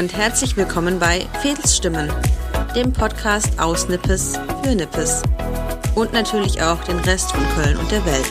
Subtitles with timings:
[0.00, 2.10] und herzlich willkommen bei Fädelsstimmen,
[2.74, 5.22] dem Podcast aus Nippes für Nippes
[5.94, 8.24] und natürlich auch den Rest von Köln und der Welt.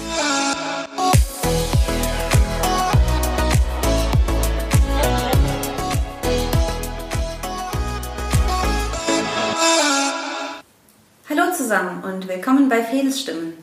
[11.29, 13.53] Hallo zusammen und willkommen bei Fädelsstimmen.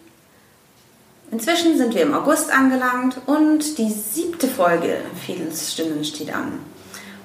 [1.32, 6.75] Inzwischen sind wir im August angelangt und die siebte Folge Fädelsstimmen steht an.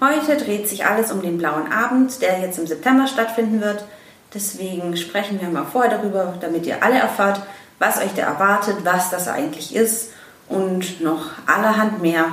[0.03, 3.85] Heute dreht sich alles um den blauen Abend, der jetzt im September stattfinden wird.
[4.33, 7.39] Deswegen sprechen wir mal vorher darüber, damit ihr alle erfahrt,
[7.77, 10.11] was euch da erwartet, was das eigentlich ist
[10.49, 12.25] und noch allerhand mehr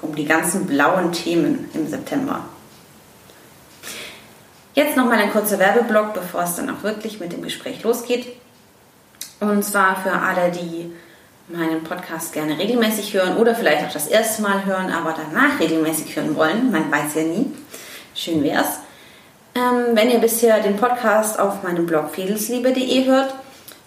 [0.00, 2.40] um die ganzen blauen Themen im September.
[4.72, 8.28] Jetzt nochmal ein kurzer Werbeblock, bevor es dann auch wirklich mit dem Gespräch losgeht.
[9.40, 10.90] Und zwar für alle, die
[11.52, 16.14] meinen Podcast gerne regelmäßig hören oder vielleicht auch das erste Mal hören, aber danach regelmäßig
[16.16, 16.70] hören wollen.
[16.70, 17.52] Man weiß ja nie.
[18.14, 18.80] Schön wär's.
[19.54, 23.34] Ähm, wenn ihr bisher den Podcast auf meinem Blog fedelsliebe.de hört,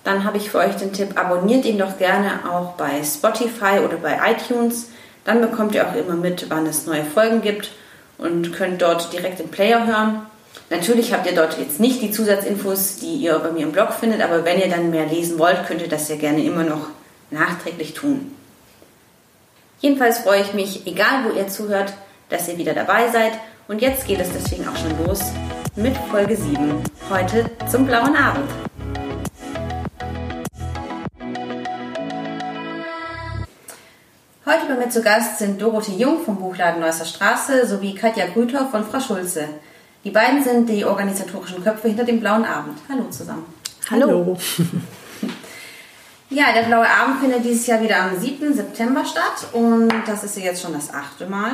[0.04, 3.96] dann habe ich für euch den Tipp, abonniert ihn doch gerne auch bei Spotify oder
[3.96, 4.90] bei iTunes.
[5.24, 7.72] Dann bekommt ihr auch immer mit, wann es neue Folgen gibt
[8.18, 10.26] und könnt dort direkt den Player hören.
[10.70, 14.22] Natürlich habt ihr dort jetzt nicht die Zusatzinfos, die ihr bei mir im Blog findet,
[14.22, 16.90] aber wenn ihr dann mehr lesen wollt, könnt ihr das ja gerne immer noch
[17.34, 18.34] nachträglich tun.
[19.80, 21.94] Jedenfalls freue ich mich, egal wo ihr zuhört,
[22.30, 23.34] dass ihr wieder dabei seid.
[23.68, 25.22] Und jetzt geht es deswegen auch schon los
[25.76, 26.82] mit Folge 7.
[27.10, 28.50] Heute zum blauen Abend.
[34.46, 38.68] Heute bei mir zu Gast sind Dorothee Jung vom Buchladen Neusser Straße sowie Katja Grüter
[38.68, 39.48] von Frau Schulze.
[40.04, 42.78] Die beiden sind die organisatorischen Köpfe hinter dem blauen Abend.
[42.90, 43.46] Hallo zusammen.
[43.90, 44.38] Hallo.
[46.34, 48.56] Ja, der Blaue Abend findet dieses Jahr wieder am 7.
[48.56, 51.52] September statt und das ist ja jetzt schon das achte Mal.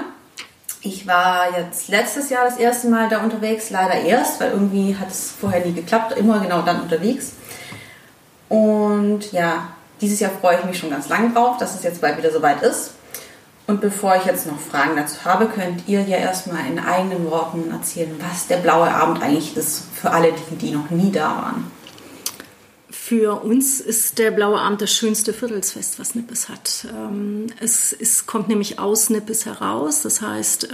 [0.82, 5.10] Ich war jetzt letztes Jahr das erste Mal da unterwegs, leider erst, weil irgendwie hat
[5.10, 7.34] es vorher nie geklappt, immer genau dann unterwegs.
[8.48, 9.68] Und ja,
[10.00, 12.62] dieses Jahr freue ich mich schon ganz lange drauf, dass es jetzt bald wieder soweit
[12.62, 12.92] ist.
[13.68, 17.70] Und bevor ich jetzt noch Fragen dazu habe, könnt ihr ja erstmal in eigenen Worten
[17.70, 21.79] erzählen, was der Blaue Abend eigentlich ist für alle, die, die noch nie da waren.
[23.10, 26.86] Für uns ist der Blaue Abend das schönste Viertelsfest, was Nippes hat.
[26.96, 30.04] Ähm, es, es kommt nämlich aus Nippes heraus.
[30.04, 30.70] Das heißt,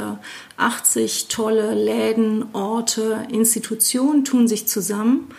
[0.57, 5.29] 80 äh, tolle Läden, Orte, Institutionen tun sich zusammen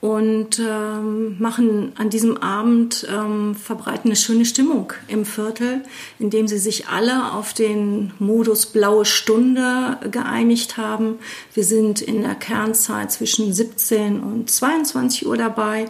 [0.00, 5.82] und ähm, machen an diesem Abend, ähm, verbreiten eine schöne Stimmung im Viertel,
[6.18, 11.18] indem sie sich alle auf den Modus Blaue Stunde geeinigt haben.
[11.52, 15.84] Wir sind in der Kernzeit zwischen 17 und 22 Uhr dabei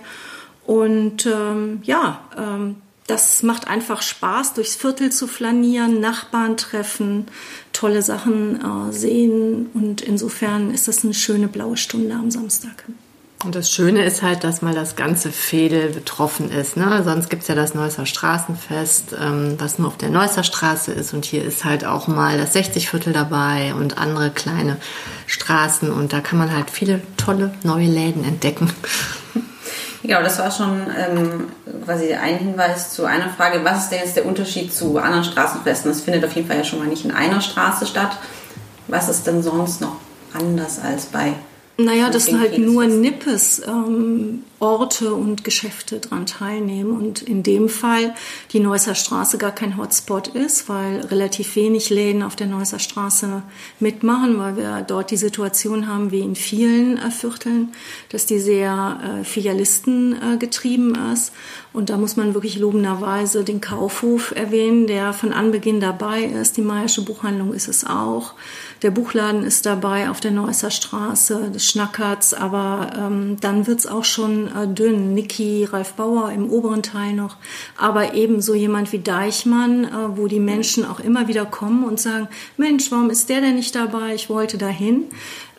[0.70, 2.76] und ähm, ja, ähm,
[3.08, 7.26] das macht einfach Spaß, durchs Viertel zu flanieren, Nachbarn treffen,
[7.72, 9.66] tolle Sachen äh, sehen.
[9.74, 12.84] Und insofern ist das eine schöne blaue Stunde am Samstag.
[13.44, 16.76] Und das Schöne ist halt, dass mal das ganze Fädel betroffen ist.
[16.76, 17.02] Ne?
[17.02, 21.12] Sonst gibt's ja das Neusser Straßenfest, ähm, was nur auf der Neusser Straße ist.
[21.14, 24.76] Und hier ist halt auch mal das 60-Viertel dabei und andere kleine
[25.26, 25.90] Straßen.
[25.90, 28.72] Und da kann man halt viele tolle neue Läden entdecken.
[30.02, 31.48] Genau, das war schon ähm,
[31.84, 35.90] quasi ein Hinweis zu einer Frage, was ist denn jetzt der Unterschied zu anderen Straßenfesten?
[35.90, 38.16] Das findet auf jeden Fall ja schon mal nicht in einer Straße statt.
[38.88, 39.96] Was ist denn sonst noch
[40.32, 41.34] anders als bei
[41.84, 48.14] naja, dass halt nur Nippes ähm, Orte und Geschäfte daran teilnehmen und in dem Fall
[48.52, 53.42] die Neusser Straße gar kein Hotspot ist, weil relativ wenig Läden auf der Neusser Straße
[53.80, 57.72] mitmachen, weil wir dort die Situation haben wie in vielen äh, Vierteln,
[58.10, 61.32] dass die sehr äh, Filialisten äh, getrieben ist
[61.72, 66.56] und da muss man wirklich lobenderweise den Kaufhof erwähnen, der von Anbeginn dabei ist.
[66.56, 68.34] Die Meiersche Buchhandlung ist es auch.
[68.82, 74.04] Der Buchladen ist dabei auf der Neusser Straße, des Schnackerts, aber ähm, dann wird's auch
[74.04, 75.14] schon dünn.
[75.14, 77.36] Niki, Ralf Bauer im oberen Teil noch,
[77.76, 82.28] aber ebenso jemand wie Deichmann, äh, wo die Menschen auch immer wieder kommen und sagen,
[82.56, 84.14] Mensch, warum ist der denn nicht dabei?
[84.14, 85.04] Ich wollte dahin.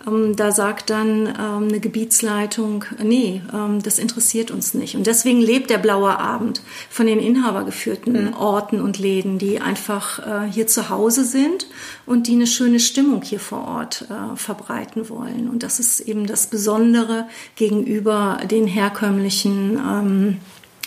[0.08, 4.96] Ähm, da sagt dann ähm, eine Gebietsleitung, nee, ähm, das interessiert uns nicht.
[4.96, 8.34] Und deswegen lebt der Blaue Abend von den inhabergeführten mhm.
[8.34, 11.68] Orten und Läden, die einfach äh, hier zu Hause sind
[12.06, 15.50] und die eine schöne Stimmung hier vor Ort äh, verbreiten wollen.
[15.50, 20.38] Und das ist eben das Besondere gegenüber den herkömmlichen ähm,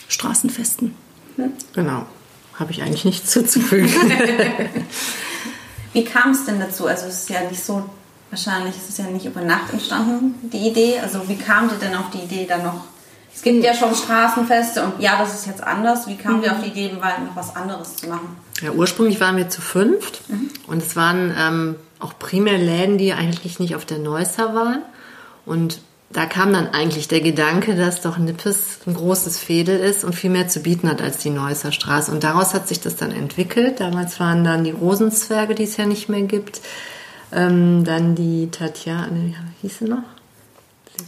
[0.07, 0.93] Straßenfesten.
[1.73, 2.05] Genau,
[2.53, 3.89] habe ich eigentlich nichts zuzufügen.
[5.93, 6.87] Wie kam es denn dazu?
[6.87, 7.89] Also es ist ja nicht so
[8.29, 10.99] Wahrscheinlich ist es ja nicht über Nacht entstanden, die Idee.
[10.99, 12.83] Also wie kam ihr denn auf die Idee dann noch?
[13.33, 16.07] Es gibt ja schon Straßenfeste und ja, das ist jetzt anders.
[16.07, 16.43] Wie kam mhm.
[16.43, 18.35] ihr auf die Idee, mal noch was anderes zu machen?
[18.61, 20.49] Ja, ursprünglich waren wir zu fünft mhm.
[20.67, 24.81] und es waren ähm, auch primär Läden, die eigentlich nicht auf der Neusser waren.
[25.45, 30.15] Und da kam dann eigentlich der Gedanke, dass doch Nippes ein großes Fädel ist und
[30.15, 32.11] viel mehr zu bieten hat als die Neusser Straße.
[32.11, 33.81] Und daraus hat sich das dann entwickelt.
[33.81, 36.61] Damals waren dann die Rosenzwerge, die es ja nicht mehr gibt.
[37.31, 40.03] Ähm, dann die Tatjana, wie hieß sie noch?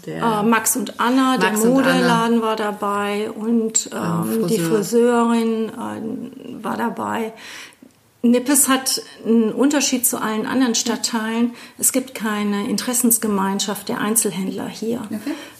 [0.05, 4.47] Der äh, Max und Anna, Max der Modeladen war dabei und ähm, Friseur.
[4.47, 7.33] die Friseurin äh, war dabei.
[8.23, 11.53] Nippes hat einen Unterschied zu allen anderen Stadtteilen.
[11.77, 15.01] Es gibt keine Interessensgemeinschaft der Einzelhändler hier.
[15.05, 15.19] Okay.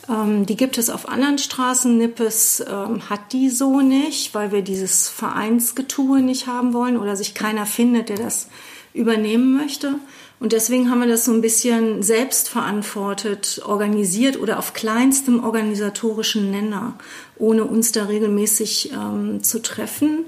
[0.10, 1.98] Ähm, die gibt es auf anderen Straßen.
[1.98, 7.34] Nippes ähm, hat die so nicht, weil wir dieses Vereinsgetue nicht haben wollen oder sich
[7.34, 8.50] keiner findet, der das
[8.94, 9.96] übernehmen möchte.
[10.40, 16.94] Und deswegen haben wir das so ein bisschen selbstverantwortet organisiert oder auf kleinstem organisatorischen Nenner,
[17.38, 20.26] ohne uns da regelmäßig ähm, zu treffen.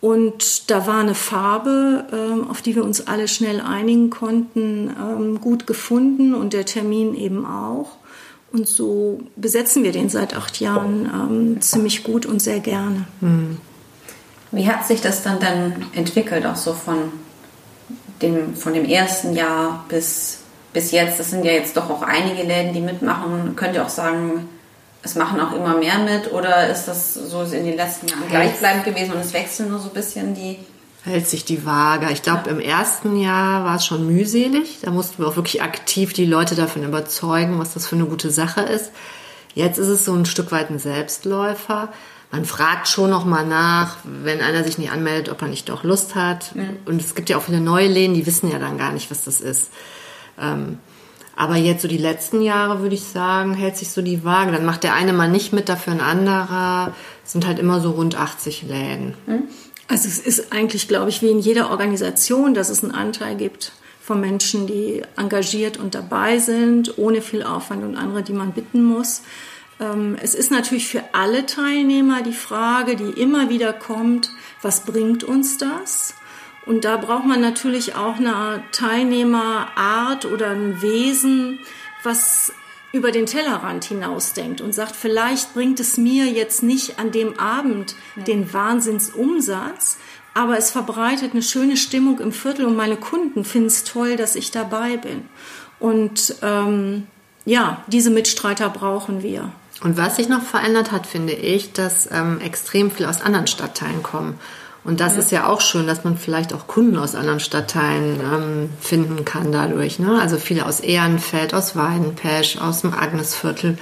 [0.00, 5.40] Und da war eine Farbe, ähm, auf die wir uns alle schnell einigen konnten, ähm,
[5.40, 7.96] gut gefunden und der Termin eben auch.
[8.52, 13.06] Und so besetzen wir den seit acht Jahren ähm, ziemlich gut und sehr gerne.
[13.20, 13.58] Hm.
[14.52, 17.10] Wie hat sich das dann dann entwickelt, auch so von
[18.22, 20.38] dem, von dem ersten Jahr bis,
[20.72, 21.18] bis jetzt?
[21.20, 23.54] Das sind ja jetzt doch auch einige Läden, die mitmachen.
[23.56, 24.48] Könnt ihr auch sagen,
[25.02, 28.84] es machen auch immer mehr mit oder ist das so in den letzten Jahren gleichbleibend
[28.84, 30.58] gewesen und es wechseln nur so ein bisschen die
[31.04, 32.10] hält sich die Waage.
[32.10, 34.78] Ich glaube, im ersten Jahr war es schon mühselig.
[34.82, 38.30] Da mussten wir auch wirklich aktiv die Leute davon überzeugen, was das für eine gute
[38.30, 38.90] Sache ist.
[39.54, 41.92] Jetzt ist es so ein Stück weit ein Selbstläufer.
[42.34, 45.84] Man fragt schon noch mal nach, wenn einer sich nicht anmeldet, ob er nicht doch
[45.84, 46.52] Lust hat.
[46.56, 46.78] Mhm.
[46.84, 49.22] Und es gibt ja auch viele neue Läden, die wissen ja dann gar nicht, was
[49.22, 49.70] das ist.
[50.40, 50.78] Ähm,
[51.36, 54.50] aber jetzt so die letzten Jahre, würde ich sagen, hält sich so die Waage.
[54.50, 56.92] Dann macht der eine mal nicht mit, dafür ein anderer.
[57.24, 59.14] Es sind halt immer so rund 80 Läden.
[59.26, 59.44] Hm?
[59.86, 63.70] Also es ist eigentlich, glaube ich, wie in jeder Organisation, dass es einen Anteil gibt
[64.00, 68.82] von Menschen, die engagiert und dabei sind, ohne viel Aufwand und andere, die man bitten
[68.82, 69.22] muss.
[69.84, 74.30] Ähm, es ist natürlich für alle Teilnehmer die Frage, die immer wieder kommt,
[74.62, 76.14] was bringt uns das?
[76.66, 81.58] Und da braucht man natürlich auch eine Teilnehmerart oder ein Wesen,
[82.02, 82.52] was
[82.92, 87.96] über den Tellerrand hinausdenkt und sagt, vielleicht bringt es mir jetzt nicht an dem Abend
[88.14, 89.98] den Wahnsinnsumsatz,
[90.32, 94.36] aber es verbreitet eine schöne Stimmung im Viertel und meine Kunden finden es toll, dass
[94.36, 95.28] ich dabei bin.
[95.80, 97.08] Und ähm,
[97.44, 99.52] ja, diese Mitstreiter brauchen wir.
[99.82, 104.02] Und was sich noch verändert hat, finde ich, dass ähm, extrem viel aus anderen Stadtteilen
[104.02, 104.38] kommen.
[104.84, 105.18] Und das ja.
[105.18, 109.50] ist ja auch schön, dass man vielleicht auch Kunden aus anderen Stadtteilen ähm, finden kann
[109.50, 109.98] dadurch.
[109.98, 110.20] Ne?
[110.20, 113.78] Also viele aus Ehrenfeld, aus Weidenpesch, aus dem Agnesviertel.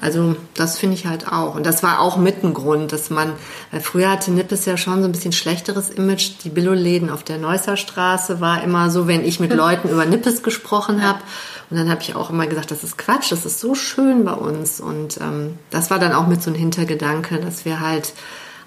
[0.00, 1.54] Also das finde ich halt auch.
[1.54, 3.32] Und das war auch mit ein Grund, dass man,
[3.70, 6.32] weil früher hatte Nippes ja schon so ein bisschen schlechteres Image.
[6.44, 10.42] Die Billo-Läden auf der Neusser Straße war immer so, wenn ich mit Leuten über Nippes
[10.42, 11.18] gesprochen habe.
[11.70, 14.32] Und dann habe ich auch immer gesagt, das ist Quatsch, das ist so schön bei
[14.32, 14.80] uns.
[14.80, 18.12] Und ähm, das war dann auch mit so ein Hintergedanke, dass wir halt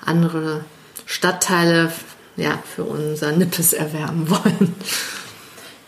[0.05, 0.65] andere
[1.05, 1.91] Stadtteile
[2.35, 4.75] ja, für unser Nippes erwerben wollen.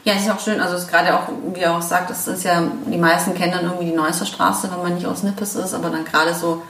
[0.04, 0.60] Ja, ist auch schön.
[0.60, 3.54] Also es ist gerade auch, wie er auch sagt, das ist ja, die meisten kennen
[3.54, 6.62] dann irgendwie die Neusser Straße, wenn man nicht aus Nippes ist, aber dann gerade so,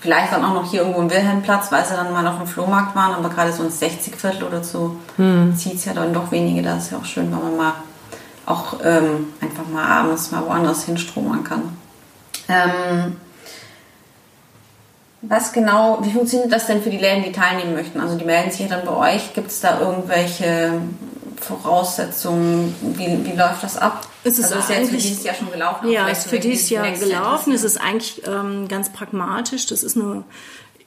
[0.00, 2.94] vielleicht dann auch noch hier irgendwo im Wilhelmplatz, weil sie dann mal auf dem Flohmarkt
[2.94, 5.56] waren, aber gerade so ins 60-Viertel oder so hm.
[5.56, 6.62] zieht es ja dann doch wenige.
[6.62, 7.72] Da ist ja auch schön, wenn man mal
[8.44, 11.62] auch ähm, einfach mal abends mal woanders hinstromern kann.
[12.48, 13.16] Ähm,
[15.22, 17.98] was genau, wie funktioniert das denn für die Läden, die teilnehmen möchten?
[17.98, 19.32] Also die melden sich ja dann bei euch.
[19.32, 20.82] Gibt es da irgendwelche
[21.40, 22.74] Voraussetzungen?
[22.80, 24.06] Wie, wie läuft das ab?
[24.22, 25.90] Es ist, also ist ja jetzt für dieses Jahr schon gelaufen.
[25.90, 27.52] Ja, es ist für dieses Jahr gelaufen.
[27.52, 29.66] Es ist eigentlich ähm, ganz pragmatisch.
[29.66, 30.24] Das ist eine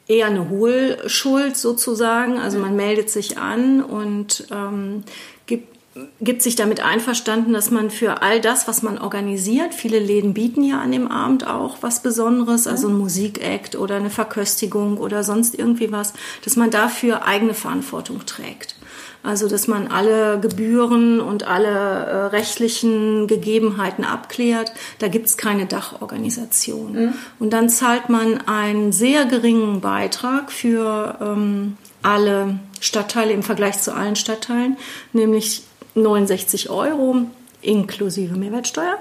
[0.08, 2.40] eher eine Hohlschuld sozusagen.
[2.40, 5.04] Also man meldet sich an und ähm,
[5.46, 5.78] gibt
[6.22, 10.64] gibt sich damit einverstanden, dass man für all das, was man organisiert, viele Läden bieten
[10.64, 15.58] ja an dem Abend auch was Besonderes, also ein Musikakt oder eine Verköstigung oder sonst
[15.58, 16.14] irgendwie was,
[16.44, 18.76] dass man dafür eigene Verantwortung trägt.
[19.24, 24.72] Also, dass man alle Gebühren und alle äh, rechtlichen Gegebenheiten abklärt.
[25.00, 26.94] Da gibt's keine Dachorganisation.
[26.94, 27.14] Mhm.
[27.40, 33.94] Und dann zahlt man einen sehr geringen Beitrag für ähm, alle Stadtteile im Vergleich zu
[33.94, 34.78] allen Stadtteilen,
[35.14, 35.64] nämlich
[35.96, 37.26] 69 Euro
[37.62, 38.98] inklusive Mehrwertsteuer.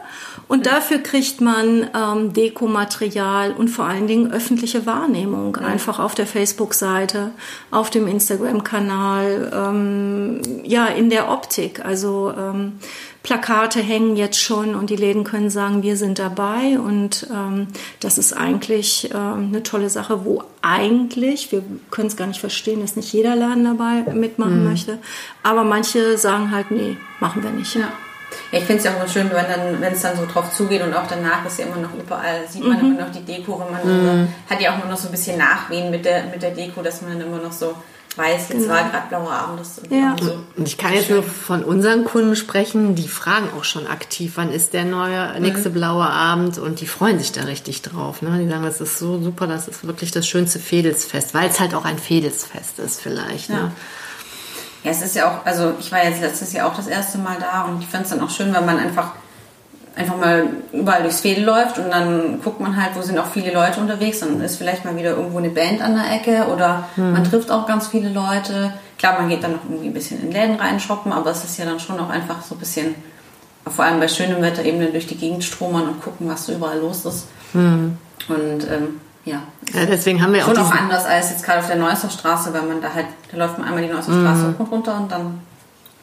[0.48, 5.58] Und dafür kriegt man ähm, Dekomaterial und vor allen Dingen öffentliche Wahrnehmung.
[5.60, 5.66] Ja.
[5.66, 7.32] Einfach auf der Facebook-Seite,
[7.70, 11.84] auf dem Instagram-Kanal, ähm, ja, in der Optik.
[11.84, 12.72] Also ähm,
[13.22, 16.78] Plakate hängen jetzt schon und die Läden können sagen, wir sind dabei.
[16.78, 17.66] Und ähm,
[18.00, 22.80] das ist eigentlich ähm, eine tolle Sache, wo eigentlich, wir können es gar nicht verstehen,
[22.80, 24.70] dass nicht jeder Laden dabei mitmachen mhm.
[24.70, 24.98] möchte.
[25.42, 27.74] Aber manche sagen halt, nee, machen wir nicht.
[27.74, 27.92] Ja.
[28.52, 30.52] Ja, ich finde es ja auch immer schön, wenn dann, wenn es dann so drauf
[30.52, 32.92] zugeht und auch danach ist ja immer noch überall, sieht man mhm.
[32.92, 34.28] immer noch die Deko, wenn man mhm.
[34.48, 37.02] hat ja auch immer noch so ein bisschen Nachwehen mit der, mit der Deko, dass
[37.02, 37.74] man dann immer noch so
[38.16, 38.74] weiß, jetzt genau.
[38.74, 39.60] war gerade blauer Abend.
[39.60, 40.16] Das ja.
[40.20, 44.32] so und ich kann jetzt nur von unseren Kunden sprechen, die fragen auch schon aktiv,
[44.36, 45.42] wann ist der neue, mhm.
[45.42, 45.74] nächste mhm.
[45.74, 48.22] blaue Abend und die freuen sich da richtig drauf.
[48.22, 48.38] Ne?
[48.42, 51.74] Die sagen, das ist so super, das ist wirklich das schönste Fedelsfest, weil es halt
[51.74, 53.50] auch ein Fedelsfest ist vielleicht.
[53.50, 53.72] Ne?
[54.86, 54.92] Ja.
[54.92, 57.64] Es ist ja auch, also ich war jetzt letztes Jahr auch das erste Mal da
[57.64, 59.12] und ich finde es dann auch schön, wenn man einfach
[59.96, 63.52] einfach mal überall durchs Fädel läuft und dann guckt man halt, wo sind auch viele
[63.52, 64.20] Leute unterwegs.
[64.20, 67.12] Dann ist vielleicht mal wieder irgendwo eine Band an der Ecke oder hm.
[67.12, 68.74] man trifft auch ganz viele Leute.
[68.98, 71.58] Klar, man geht dann noch irgendwie ein bisschen in Läden rein shoppen, aber es ist
[71.58, 72.94] ja dann schon auch einfach so ein bisschen,
[73.66, 76.52] vor allem bei schönem Wetter, eben dann durch die Gegend stromern und gucken, was so
[76.52, 77.26] überall los ist.
[77.52, 77.96] Hm.
[78.28, 79.42] Und ähm, ja.
[79.74, 79.86] ja.
[79.86, 80.56] Deswegen haben wir schon auch.
[80.56, 83.36] Schon auch anders als jetzt gerade auf der Neusser Straße, weil man da halt, da
[83.36, 84.54] läuft man einmal die Neusser Straße mhm.
[84.54, 85.40] hoch und runter und dann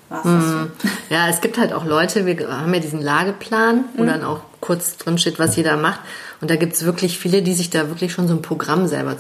[0.10, 0.72] war es mhm.
[0.84, 0.92] das.
[1.10, 4.08] Ja, es gibt halt auch Leute, wir haben ja diesen Lageplan, wo mhm.
[4.08, 6.02] dann auch kurz drin steht, was jeder macht.
[6.42, 9.18] Und da gibt es wirklich viele, die sich da wirklich schon so ein Programm selber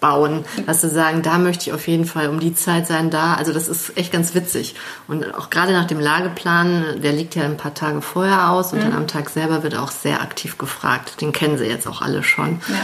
[0.00, 3.34] zusammenbauen, dass sie sagen, da möchte ich auf jeden Fall um die Zeit sein, da.
[3.34, 4.74] Also das ist echt ganz witzig.
[5.08, 8.80] Und auch gerade nach dem Lageplan, der liegt ja ein paar Tage vorher aus und
[8.80, 8.84] mhm.
[8.84, 11.20] dann am Tag selber wird auch sehr aktiv gefragt.
[11.20, 12.60] Den kennen sie jetzt auch alle schon.
[12.68, 12.74] Ja.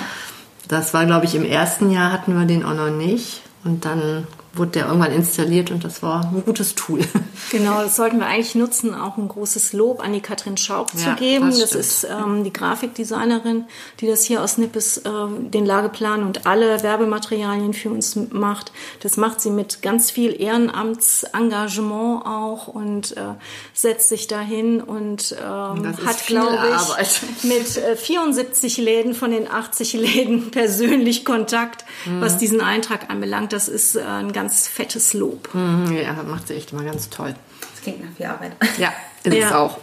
[0.69, 3.43] Das war, glaube ich, im ersten Jahr hatten wir den auch noch nicht.
[3.65, 7.01] Und dann wurde der irgendwann installiert und das war ein gutes Tool.
[7.51, 11.01] Genau, das sollten wir eigentlich nutzen, auch ein großes Lob an die Katrin Schaub ja,
[11.01, 11.51] zu geben.
[11.51, 13.67] Das, das ist ähm, die Grafikdesignerin,
[14.01, 18.73] die das hier aus Nippes äh, den Lageplan und alle Werbematerialien für uns macht.
[19.01, 23.35] Das macht sie mit ganz viel Ehrenamtsengagement auch und äh,
[23.73, 26.59] setzt sich dahin und ähm, hat, glaube
[27.01, 32.21] ich, mit äh, 74 Läden von den 80 Läden persönlich Kontakt, mhm.
[32.21, 33.53] was diesen Eintrag anbelangt.
[33.53, 35.49] Das ist äh, ein ganz ganz fettes Lob.
[35.55, 37.35] Mhm, ja, macht sie echt immer ganz toll.
[37.73, 38.53] Das klingt nach viel Arbeit.
[38.79, 38.93] Ja,
[39.25, 39.47] ist ja.
[39.47, 39.79] es auch.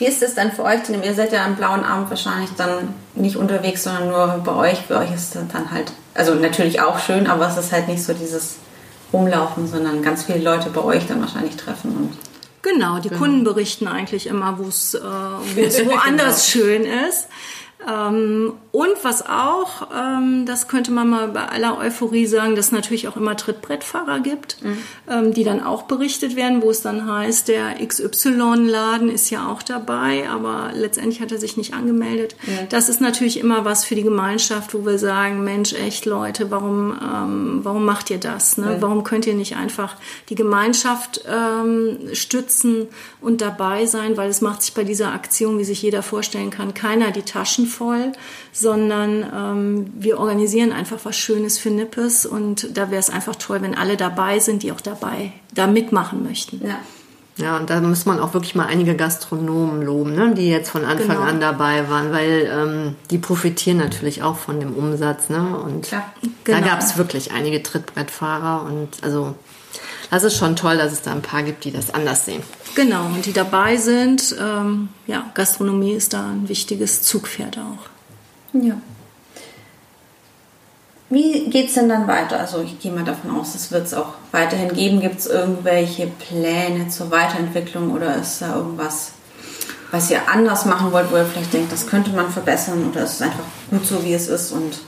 [0.00, 0.82] Wie ist es dann für euch?
[0.82, 4.80] Denn ihr seid ja am blauen Abend wahrscheinlich dann nicht unterwegs, sondern nur bei euch.
[4.80, 8.02] Für euch ist es dann halt, also natürlich auch schön, aber es ist halt nicht
[8.02, 8.56] so dieses
[9.12, 12.18] Rumlaufen, sondern ganz viele Leute bei euch dann wahrscheinlich treffen und
[12.62, 13.20] Genau, die genau.
[13.20, 16.64] Kunden berichten eigentlich immer, wo es äh, woanders genau.
[16.64, 17.28] schön ist.
[17.88, 22.72] Ähm, und was auch, ähm, das könnte man mal bei aller Euphorie sagen, dass es
[22.72, 24.78] natürlich auch immer Trittbrettfahrer gibt, mhm.
[25.08, 29.62] ähm, die dann auch berichtet werden, wo es dann heißt, der XY-Laden ist ja auch
[29.62, 32.34] dabei, aber letztendlich hat er sich nicht angemeldet.
[32.46, 32.68] Mhm.
[32.70, 36.98] Das ist natürlich immer was für die Gemeinschaft, wo wir sagen, Mensch, echt Leute, warum,
[37.00, 38.56] ähm, warum macht ihr das?
[38.56, 38.76] Ne?
[38.76, 38.82] Mhm.
[38.82, 39.96] Warum könnt ihr nicht einfach
[40.30, 42.88] die Gemeinschaft ähm, stützen
[43.20, 44.16] und dabei sein?
[44.16, 47.66] Weil es macht sich bei dieser Aktion, wie sich jeder vorstellen kann, keiner die Taschen
[47.74, 48.12] voll,
[48.52, 53.62] sondern ähm, wir organisieren einfach was Schönes für Nippes und da wäre es einfach toll,
[53.62, 56.66] wenn alle dabei sind, die auch dabei da mitmachen möchten.
[56.66, 56.78] Ja.
[57.36, 60.84] Ja, und da muss man auch wirklich mal einige Gastronomen loben, ne, die jetzt von
[60.84, 61.28] Anfang genau.
[61.28, 65.30] an dabei waren, weil ähm, die profitieren natürlich auch von dem Umsatz.
[65.30, 65.58] Ne?
[65.58, 66.04] Und ja,
[66.44, 66.60] genau.
[66.60, 69.34] da gab es wirklich einige Trittbrettfahrer und also
[70.14, 72.40] das ist schon toll, dass es da ein paar gibt, die das anders sehen.
[72.76, 74.36] Genau, und die dabei sind.
[74.40, 77.88] Ähm, ja, Gastronomie ist da ein wichtiges Zugpferd auch.
[78.52, 78.74] Ja.
[81.10, 82.38] Wie geht es denn dann weiter?
[82.38, 85.00] Also ich gehe mal davon aus, es wird es auch weiterhin geben.
[85.00, 89.12] Gibt es irgendwelche Pläne zur Weiterentwicklung oder ist da irgendwas,
[89.90, 93.14] was ihr anders machen wollt, wo ihr vielleicht denkt, das könnte man verbessern oder ist
[93.14, 94.78] es einfach gut so, wie es ist und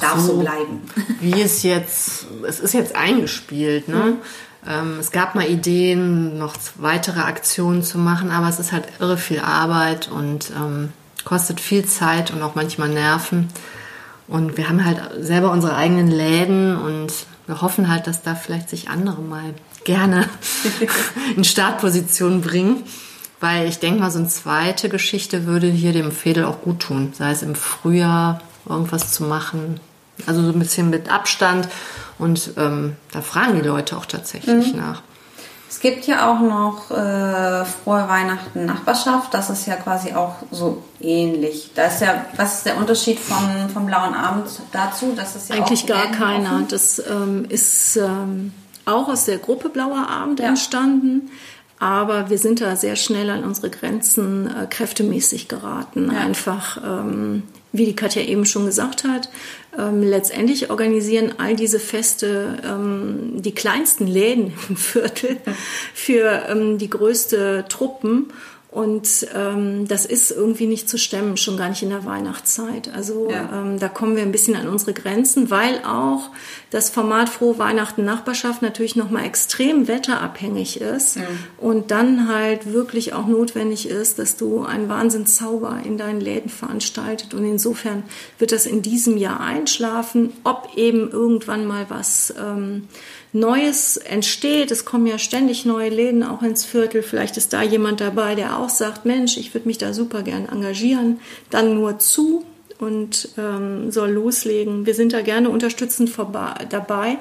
[0.00, 0.82] darf so, so, bleiben?
[1.20, 3.96] Wie es jetzt, es ist jetzt eingespielt, ne?
[3.96, 4.16] Mhm.
[4.64, 9.16] Ähm, es gab mal Ideen, noch weitere Aktionen zu machen, aber es ist halt irre
[9.16, 10.92] viel Arbeit und ähm,
[11.24, 13.48] kostet viel Zeit und auch manchmal Nerven.
[14.28, 17.12] Und wir haben halt selber unsere eigenen Läden und
[17.46, 20.28] wir hoffen halt, dass da vielleicht sich andere mal gerne
[21.36, 22.84] in Startposition bringen.
[23.40, 27.12] Weil ich denke mal, so eine zweite Geschichte würde hier dem Fädel auch gut tun.
[27.12, 29.80] Sei es im Frühjahr irgendwas zu machen.
[30.26, 31.68] Also so ein bisschen mit Abstand
[32.18, 34.80] und ähm, da fragen die Leute auch tatsächlich mhm.
[34.80, 35.02] nach.
[35.72, 39.32] Es gibt ja auch noch äh, Frohe Weihnachten Nachbarschaft.
[39.32, 41.70] Das ist ja quasi auch so ähnlich.
[41.74, 45.14] Da ist ja, was ist der Unterschied vom, vom Blauen Abend dazu?
[45.16, 46.56] Das ist ja Eigentlich gar keiner.
[46.56, 46.68] Offen.
[46.68, 48.52] Das ähm, ist ähm,
[48.84, 50.48] auch aus der Gruppe Blauer Abend ja.
[50.48, 51.30] entstanden.
[51.78, 56.12] Aber wir sind da sehr schnell an unsere Grenzen äh, kräftemäßig geraten.
[56.12, 56.20] Ja.
[56.20, 59.30] Einfach, ähm, wie die Katja eben schon gesagt hat,
[59.78, 65.38] ähm, letztendlich organisieren all diese Feste ähm, die kleinsten Läden im Viertel
[65.94, 68.32] für ähm, die größte Truppen.
[68.72, 72.90] Und ähm, das ist irgendwie nicht zu stemmen, schon gar nicht in der Weihnachtszeit.
[72.94, 73.50] Also ja.
[73.52, 76.30] ähm, da kommen wir ein bisschen an unsere Grenzen, weil auch
[76.70, 81.22] das Format Frohe Weihnachten Nachbarschaft natürlich nochmal extrem wetterabhängig ist mhm.
[81.58, 87.34] und dann halt wirklich auch notwendig ist, dass du einen Wahnsinnszauber in deinen Läden veranstaltet.
[87.34, 88.04] Und insofern
[88.38, 92.88] wird das in diesem Jahr einschlafen, ob eben irgendwann mal was ähm,
[93.32, 94.70] Neues entsteht.
[94.70, 97.02] Es kommen ja ständig neue Läden auch ins Viertel.
[97.02, 100.48] Vielleicht ist da jemand dabei, der auch sagt, Mensch, ich würde mich da super gern
[100.48, 101.20] engagieren.
[101.50, 102.44] Dann nur zu
[102.78, 104.84] und ähm, soll loslegen.
[104.84, 107.18] Wir sind da gerne unterstützend vorbei, dabei.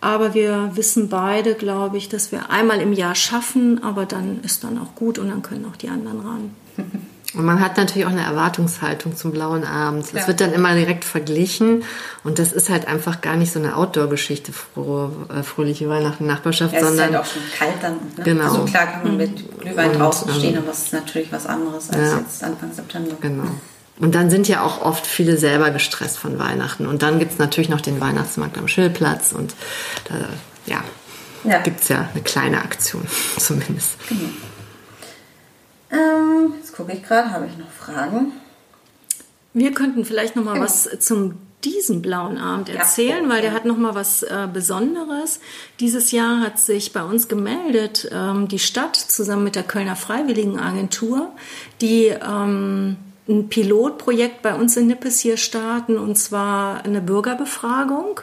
[0.00, 4.62] Aber wir wissen beide, glaube ich, dass wir einmal im Jahr schaffen, aber dann ist
[4.62, 6.50] dann auch gut und dann können auch die anderen ran.
[7.34, 10.04] Und man hat natürlich auch eine Erwartungshaltung zum blauen Abend.
[10.04, 10.26] Es ja.
[10.26, 11.84] wird dann immer direkt verglichen
[12.24, 16.72] und das ist halt einfach gar nicht so eine Outdoor-Geschichte, frohe, äh, fröhliche Weihnachten, Nachbarschaft,
[16.72, 17.10] ja, es sondern...
[17.10, 17.92] ist halt auch schon kalt dann.
[18.16, 18.24] Ne?
[18.24, 18.44] Genau.
[18.44, 21.46] Also klar kann man mit Glühwein und, draußen stehen, ähm, aber es ist natürlich was
[21.46, 22.18] anderes als ja.
[22.18, 23.16] jetzt Anfang September.
[23.20, 23.50] Genau.
[24.00, 26.86] Und dann sind ja auch oft viele selber gestresst von Weihnachten.
[26.86, 29.54] Und dann gibt es natürlich noch den Weihnachtsmarkt am Schillplatz und
[30.04, 30.14] da,
[30.66, 30.84] ja,
[31.44, 31.58] ja.
[31.58, 33.06] gibt es ja eine kleine Aktion
[33.38, 33.96] zumindest.
[34.08, 34.30] Genau.
[35.90, 38.32] Ähm, gucke ich gerade, habe ich noch Fragen?
[39.52, 40.64] Wir könnten vielleicht noch mal genau.
[40.64, 43.28] was zum diesen blauen Abend erzählen, ja.
[43.28, 45.40] weil der hat noch mal was äh, Besonderes.
[45.80, 51.32] Dieses Jahr hat sich bei uns gemeldet ähm, die Stadt zusammen mit der Kölner Freiwilligenagentur,
[51.80, 52.96] die ähm,
[53.28, 58.20] ein Pilotprojekt bei uns in Nippes hier starten und zwar eine Bürgerbefragung.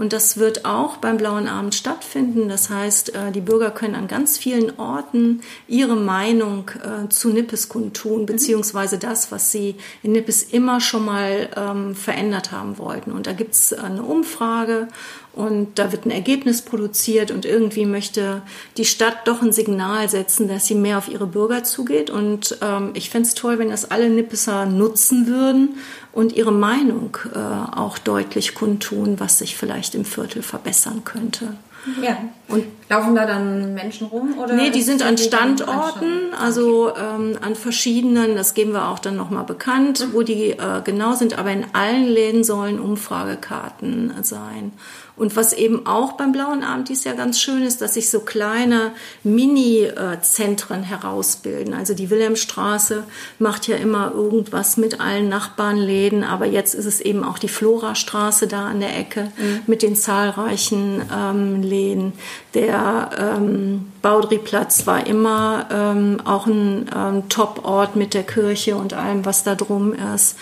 [0.00, 2.48] Und das wird auch beim Blauen Abend stattfinden.
[2.48, 7.68] Das heißt, äh, die Bürger können an ganz vielen Orten ihre Meinung äh, zu Nippes
[7.68, 13.12] kundtun, beziehungsweise das, was sie in Nippes immer schon mal ähm, verändert haben wollten.
[13.12, 14.88] Und da gibt es eine Umfrage
[15.32, 18.42] und da wird ein Ergebnis produziert und irgendwie möchte
[18.76, 22.10] die Stadt doch ein Signal setzen, dass sie mehr auf ihre Bürger zugeht.
[22.10, 25.76] Und ähm, ich fände es toll, wenn das alle Nippeser nutzen würden
[26.12, 31.54] und ihre Meinung äh, auch deutlich kundtun, was sich vielleicht im Viertel verbessern könnte.
[32.02, 32.18] Ja.
[32.48, 34.54] Und laufen da dann Menschen rum oder?
[34.54, 39.44] Nee, die sind an Standorten, also ähm, an verschiedenen, das geben wir auch dann nochmal
[39.44, 40.12] bekannt, mhm.
[40.12, 44.72] wo die äh, genau sind, aber in allen Läden sollen Umfragekarten sein.
[45.20, 48.20] Und was eben auch beim Blauen Abend dies Jahr ganz schön ist, dass sich so
[48.20, 51.74] kleine Mini-Zentren herausbilden.
[51.74, 53.04] Also die Wilhelmstraße
[53.38, 58.46] macht ja immer irgendwas mit allen Nachbarnläden, aber jetzt ist es eben auch die Florastraße
[58.46, 59.60] da an der Ecke mhm.
[59.66, 62.12] mit den zahlreichen ähm, Läden.
[62.54, 69.24] Der ähm, Baudriplatz war immer ähm, auch ein ähm, Top-Ort mit der Kirche und allem,
[69.24, 70.36] was da drum ist.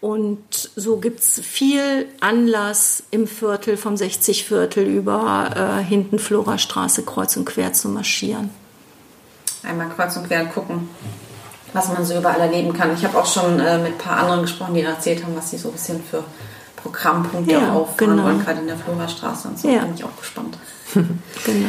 [0.00, 7.36] Und so gibt's viel Anlass im Viertel vom 60 Viertel über äh, hinten Florastraße kreuz
[7.36, 8.48] und quer zu marschieren.
[9.62, 10.88] Einmal kreuz und quer gucken,
[11.74, 12.94] was man so überall erleben kann.
[12.94, 15.58] Ich habe auch schon äh, mit ein paar anderen gesprochen, die erzählt haben, was sie
[15.58, 16.24] so ein bisschen für
[16.82, 18.24] Programmpunkte ja, auffahren genau.
[18.24, 19.68] wollen, gerade in der Florastraße und so.
[19.68, 19.84] Ja.
[19.84, 20.58] Bin ich auch gespannt.
[20.94, 21.68] genau.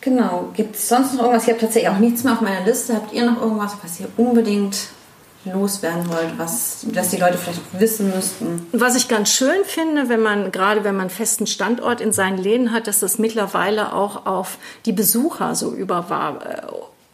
[0.00, 0.48] Genau.
[0.54, 1.44] Gibt es sonst noch irgendwas?
[1.44, 2.94] Ich habe tatsächlich auch nichts mehr auf meiner Liste.
[2.94, 4.76] Habt ihr noch irgendwas, was ihr unbedingt
[5.44, 8.66] loswerden wollt, was dass die Leute vielleicht wissen müssten.
[8.72, 12.36] Was ich ganz schön finde, wenn man gerade wenn man einen festen Standort in seinen
[12.36, 16.10] Läden hat, dass das mittlerweile auch auf die Besucher so über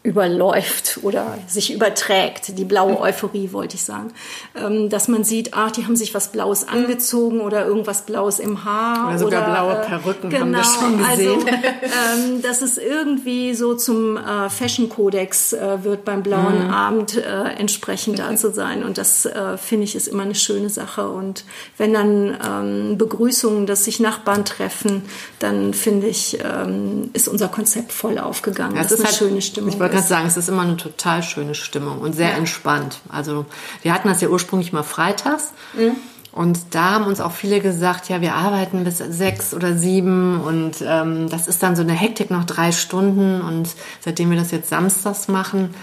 [0.07, 4.13] überläuft oder sich überträgt, die blaue Euphorie wollte ich sagen,
[4.55, 6.73] ähm, dass man sieht, ach, die haben sich was Blaues mhm.
[6.73, 9.09] angezogen oder irgendwas Blaues im Haar.
[9.09, 11.41] Oder sogar oder, blaue äh, Perücken genau, haben wir genau, schon gesehen.
[11.41, 11.47] Also,
[12.37, 16.71] ähm, dass es irgendwie so zum äh, Fashion-Kodex äh, wird beim blauen mhm.
[16.71, 20.69] Abend äh, entsprechend da zu sein und das äh, finde ich ist immer eine schöne
[20.69, 21.45] Sache und
[21.79, 25.03] wenn dann ähm, Begrüßungen, dass sich Nachbarn treffen,
[25.39, 28.77] dann finde ich, ähm, ist unser Konzept voll aufgegangen.
[28.77, 31.55] Ja, das ist eine halt, schöne Stimmung gerade sagen, es ist immer eine total schöne
[31.55, 32.37] Stimmung und sehr ja.
[32.37, 33.01] entspannt.
[33.09, 33.47] Also
[33.83, 35.53] wir hatten das ja ursprünglich mal freitags.
[35.75, 35.97] Mhm.
[36.33, 40.85] Und da haben uns auch viele gesagt, ja, wir arbeiten bis sechs oder sieben und
[40.87, 43.41] ähm, das ist dann so eine Hektik noch drei Stunden.
[43.41, 45.75] Und seitdem wir das jetzt samstags machen,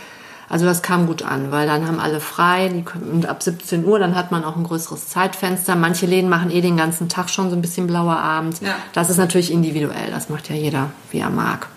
[0.49, 4.13] also das kam gut an, weil dann haben alle frei und ab 17 Uhr, dann
[4.13, 5.75] hat man auch ein größeres Zeitfenster.
[5.75, 8.61] Manche Läden machen eh den ganzen Tag schon so ein bisschen blauer Abend.
[8.61, 8.75] Ja.
[8.93, 11.67] Das ist natürlich individuell, das macht ja jeder, wie er mag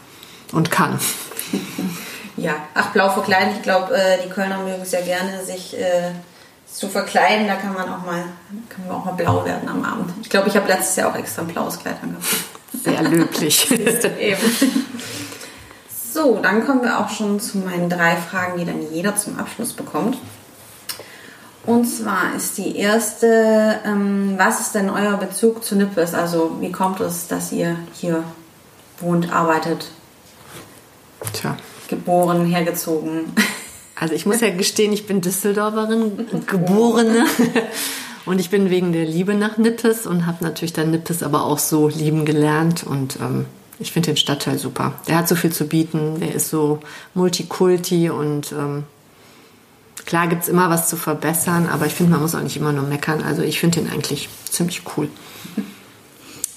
[0.53, 0.99] und kann.
[2.37, 3.55] Ja, ach, blau verkleiden.
[3.57, 6.11] Ich glaube, äh, die Kölner mögen es ja gerne, sich äh,
[6.71, 7.47] zu verkleiden.
[7.47, 8.25] Da kann man auch mal,
[8.69, 10.13] kann man auch mal blau werden am Abend.
[10.23, 12.27] Ich glaube, ich habe letztes Jahr auch extra ein blaues Kleid angehabt.
[12.85, 13.71] Sehr löblich.
[14.21, 14.87] Eben.
[16.13, 19.73] So, dann kommen wir auch schon zu meinen drei Fragen, die dann jeder zum Abschluss
[19.73, 20.19] bekommt.
[21.65, 26.15] Und zwar ist die erste, ähm, was ist denn euer Bezug zu Nippes?
[26.15, 28.23] Also wie kommt es, dass ihr hier
[29.01, 29.91] wohnt, arbeitet?
[31.33, 31.57] Tja,
[31.89, 33.33] geboren, hergezogen.
[33.99, 37.25] Also ich muss ja gestehen, ich bin Düsseldorferin, geborene.
[38.27, 41.61] Und ich bin wegen der Liebe nach Nippes und habe natürlich dann Nippes aber auch
[41.61, 42.83] so lieben gelernt.
[42.83, 43.47] Und ähm,
[43.79, 44.95] ich finde den Stadtteil super.
[45.07, 46.81] Der hat so viel zu bieten, der ist so
[47.15, 48.83] multikulti und ähm,
[50.07, 52.85] klar gibt's immer was zu verbessern, aber ich finde, man muss auch nicht immer nur
[52.85, 53.23] meckern.
[53.23, 55.09] Also ich finde den eigentlich ziemlich cool.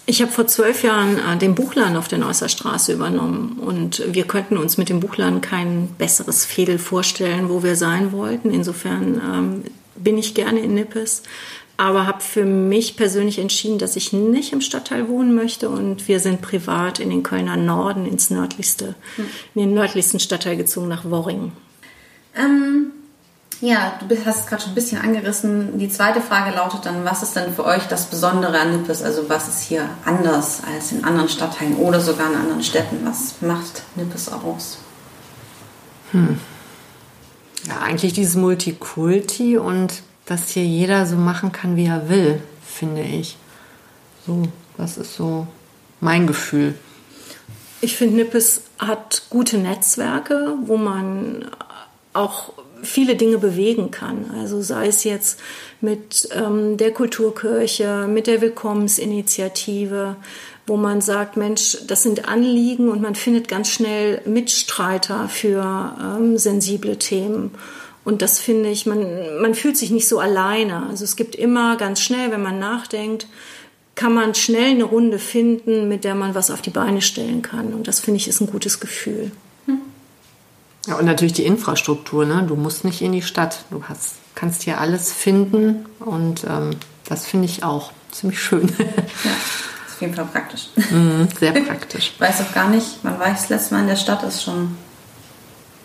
[0.09, 4.23] Ich habe vor zwölf Jahren äh, den Buchladen auf der Neusser Straße übernommen und wir
[4.23, 8.49] könnten uns mit dem Buchladen kein besseres Fädel vorstellen, wo wir sein wollten.
[8.49, 9.63] Insofern ähm,
[9.95, 11.21] bin ich gerne in Nippes,
[11.77, 16.19] aber habe für mich persönlich entschieden, dass ich nicht im Stadtteil wohnen möchte und wir
[16.19, 19.25] sind privat in den Kölner Norden ins nördlichste, hm.
[19.53, 21.51] in den nördlichsten Stadtteil gezogen nach Worring.
[22.35, 22.93] Ähm,
[23.61, 25.77] ja, du hast es gerade schon ein bisschen angerissen.
[25.77, 29.03] Die zweite Frage lautet dann, was ist denn für euch das Besondere an Nippes?
[29.03, 33.05] Also was ist hier anders als in anderen Stadtteilen oder sogar in anderen Städten?
[33.05, 34.77] Was macht Nippes aus?
[36.11, 36.39] Hm.
[37.67, 43.01] Ja, eigentlich dieses Multikulti und dass hier jeder so machen kann, wie er will, finde
[43.01, 43.37] ich.
[44.25, 44.43] So,
[44.77, 45.47] das ist so
[45.99, 46.75] mein Gefühl.
[47.81, 51.49] Ich finde, Nippes hat gute Netzwerke, wo man
[52.13, 54.31] auch viele Dinge bewegen kann.
[54.39, 55.39] Also sei es jetzt
[55.81, 60.15] mit ähm, der Kulturkirche, mit der Willkommensinitiative,
[60.67, 66.37] wo man sagt, Mensch, das sind Anliegen und man findet ganz schnell Mitstreiter für ähm,
[66.37, 67.51] sensible Themen.
[68.05, 70.87] Und das finde ich, man, man fühlt sich nicht so alleine.
[70.87, 73.27] Also es gibt immer ganz schnell, wenn man nachdenkt,
[73.95, 77.73] kann man schnell eine Runde finden, mit der man was auf die Beine stellen kann.
[77.73, 79.31] Und das finde ich ist ein gutes Gefühl.
[80.89, 82.25] Ja, und natürlich die Infrastruktur.
[82.25, 82.43] Ne?
[82.47, 83.65] Du musst nicht in die Stadt.
[83.69, 86.71] Du hast, kannst hier alles finden und ähm,
[87.07, 88.67] das finde ich auch ziemlich schön.
[88.77, 88.85] ja,
[89.87, 90.69] ist auf jeden Fall praktisch.
[90.89, 92.13] Mhm, sehr praktisch.
[92.15, 94.43] Ich weiß auch gar nicht, man war ich das letzte Mal in der Stadt, ist
[94.43, 94.77] schon,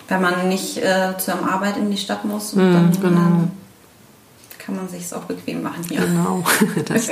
[0.09, 3.21] wenn man nicht äh, zur Arbeit in die Stadt muss, mhm, dann genau.
[3.21, 6.01] äh, kann man sich es auch bequem machen hier.
[6.01, 6.43] Genau.
[6.87, 7.11] Das,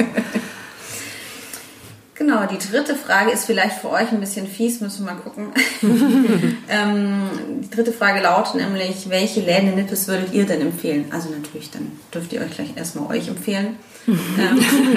[2.22, 5.48] Genau, die dritte Frage ist vielleicht für euch ein bisschen fies, müssen wir mal gucken.
[6.68, 7.28] ähm,
[7.60, 11.06] die dritte Frage lautet nämlich, welche Läden in Nippes würdet ihr denn empfehlen?
[11.10, 13.74] Also natürlich, dann dürft ihr euch gleich erstmal euch empfehlen.
[14.06, 14.16] ähm,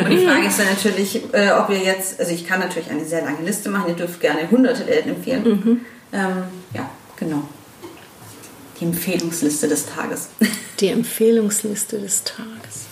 [0.03, 3.03] und die Frage ist dann natürlich, äh, ob ihr jetzt, also ich kann natürlich eine
[3.05, 5.43] sehr lange Liste machen, ihr dürft gerne hunderte Läden empfehlen.
[5.43, 5.81] Mhm.
[6.13, 6.43] Ähm,
[6.75, 7.41] ja, genau.
[8.79, 10.29] Die Empfehlungsliste des Tages.
[10.79, 12.85] Die Empfehlungsliste des Tages.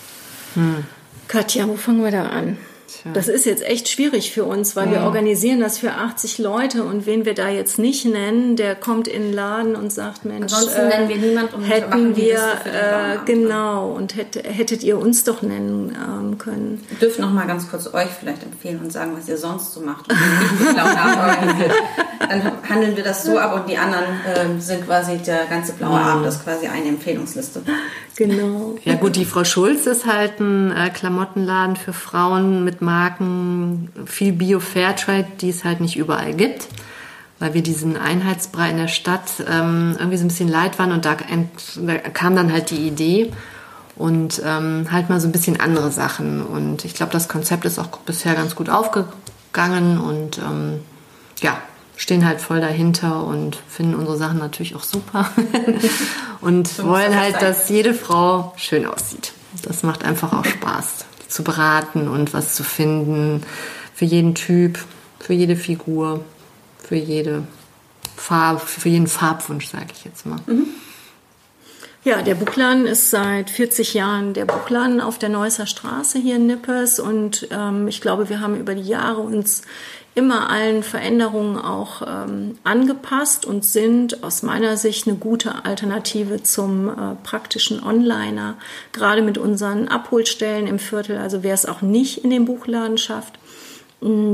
[0.54, 0.82] Hm.
[1.28, 2.58] Katja, wo fangen wir da an?
[3.02, 3.12] Tja.
[3.12, 4.92] Das ist jetzt echt schwierig für uns, weil ja.
[4.92, 9.08] wir organisieren das für 80 Leute und wen wir da jetzt nicht nennen, der kommt
[9.08, 13.18] in den Laden und sagt, Mensch, Ansonsten äh, nennen wir niemand und hätten wir äh,
[13.24, 16.84] genau und hätte, hättet ihr uns doch nennen ähm, können.
[16.90, 19.80] Ihr dürft noch mal ganz kurz euch vielleicht empfehlen und sagen, was ihr sonst so
[19.80, 20.10] macht.
[22.28, 25.98] Dann handeln wir das so ab und die anderen äh, sind quasi der ganze blaue
[25.98, 27.62] Abend, das ist quasi eine Empfehlungsliste.
[28.16, 28.76] Genau.
[28.84, 34.32] Ja gut, die Frau Schulz ist halt ein äh, Klamottenladen für Frauen mit Marken, viel
[34.32, 36.68] Bio-Fairtrade, die es halt nicht überall gibt,
[37.38, 41.04] weil wir diesen Einheitsbrei in der Stadt ähm, irgendwie so ein bisschen leid waren und
[41.04, 43.32] da, da kam dann halt die Idee
[43.96, 46.44] und ähm, halt mal so ein bisschen andere Sachen.
[46.44, 50.80] Und ich glaube, das Konzept ist auch bisher ganz gut aufgegangen und ähm,
[51.40, 51.58] ja,
[51.96, 55.30] stehen halt voll dahinter und finden unsere Sachen natürlich auch super
[56.40, 59.32] und wollen halt, dass jede Frau schön aussieht.
[59.62, 63.42] Das macht einfach auch Spaß, zu beraten und was zu finden
[63.92, 64.78] für jeden Typ,
[65.18, 66.24] für jede Figur,
[66.78, 67.44] für jede
[68.16, 70.38] Farbe, für jeden Farbwunsch, sage ich jetzt mal.
[70.46, 70.66] Mhm.
[72.04, 76.46] Ja, der Buchladen ist seit 40 Jahren der Buchladen auf der Neusser Straße hier in
[76.46, 79.62] Nippes und ähm, ich glaube, wir haben über die Jahre uns
[80.14, 86.88] immer allen Veränderungen auch ähm, angepasst und sind aus meiner Sicht eine gute Alternative zum
[86.88, 88.56] äh, praktischen Onliner,
[88.92, 91.18] gerade mit unseren Abholstellen im Viertel.
[91.18, 93.38] Also wer es auch nicht in den Buchladen schafft,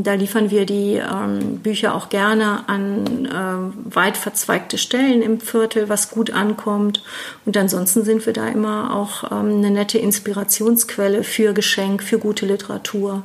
[0.02, 5.88] da liefern wir die ähm, Bücher auch gerne an äh, weit verzweigte Stellen im Viertel,
[5.88, 7.04] was gut ankommt.
[7.46, 12.46] Und ansonsten sind wir da immer auch ähm, eine nette Inspirationsquelle für Geschenk, für gute
[12.46, 13.22] Literatur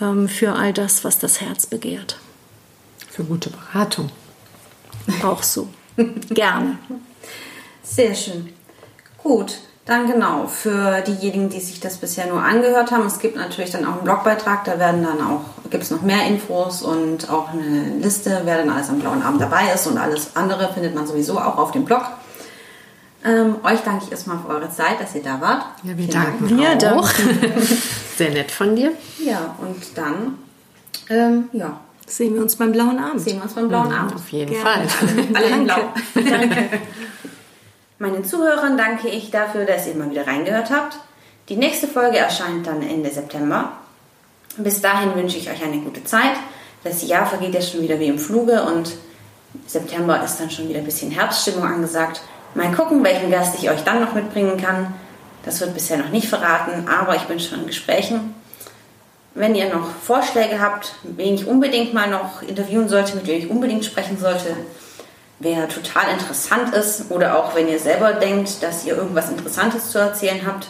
[0.00, 2.18] ähm, für all das, was das Herz begehrt.
[3.08, 4.10] Für gute Beratung.
[5.22, 5.68] Auch so.
[6.30, 6.78] Gerne.
[7.82, 8.52] Sehr schön.
[9.22, 13.70] Gut, dann genau, für diejenigen, die sich das bisher nur angehört haben, es gibt natürlich
[13.70, 17.50] dann auch einen Blogbeitrag, da werden dann auch, gibt es noch mehr Infos und auch
[17.52, 21.06] eine Liste, wer dann alles am blauen Abend dabei ist und alles andere findet man
[21.06, 22.02] sowieso auch auf dem Blog.
[23.24, 25.64] Ähm, euch danke ich erstmal für eure Zeit, dass ihr da wart.
[25.82, 26.80] Ja, wir danken Dank.
[26.80, 27.08] wir auch.
[28.16, 28.92] Sehr nett von dir.
[29.18, 30.38] Ja, und dann,
[31.08, 31.80] ähm, ja.
[32.08, 33.20] Sehen wir uns beim blauen Abend.
[33.20, 34.14] Sehen wir uns beim blauen Abend.
[34.14, 34.88] Auf jeden Gerne.
[34.88, 35.08] Fall.
[35.34, 35.92] Alle, alle in blau.
[36.14, 36.68] Danke.
[37.98, 40.98] Meinen Zuhörern danke ich dafür, dass ihr mal wieder reingehört habt.
[41.48, 43.72] Die nächste Folge erscheint dann Ende September.
[44.58, 46.32] Bis dahin wünsche ich euch eine gute Zeit.
[46.82, 48.92] Das Jahr vergeht jetzt schon wieder wie im Fluge und
[49.66, 52.22] September ist dann schon wieder ein bisschen Herbststimmung angesagt.
[52.54, 54.94] Mal gucken, welchen Gast ich euch dann noch mitbringen kann.
[55.44, 58.34] Das wird bisher noch nicht verraten, aber ich bin schon in Gesprächen.
[59.34, 63.50] Wenn ihr noch Vorschläge habt, wen ich unbedingt mal noch interviewen sollte, mit wem ich
[63.50, 64.56] unbedingt sprechen sollte,
[65.38, 69.98] wer total interessant ist oder auch wenn ihr selber denkt, dass ihr irgendwas Interessantes zu
[69.98, 70.68] erzählen habt,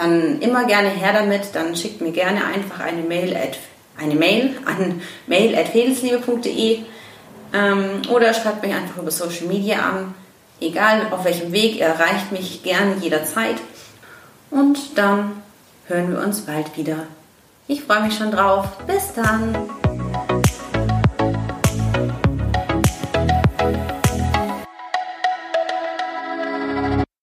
[0.00, 1.54] dann immer gerne her damit.
[1.54, 3.58] Dann schickt mir gerne einfach eine Mail, at,
[3.98, 6.78] eine Mail an mail.fedelsliebe.de
[7.52, 10.14] ähm, oder schreibt mich einfach über Social Media an.
[10.60, 13.56] Egal auf welchem Weg, ihr erreicht mich gerne jederzeit.
[14.50, 15.42] Und dann
[15.86, 17.06] hören wir uns bald wieder.
[17.68, 18.66] Ich freue mich schon drauf.
[18.86, 19.79] Bis dann.